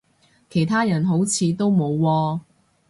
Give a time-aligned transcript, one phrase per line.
[0.49, 2.39] 其他人好似都冇喎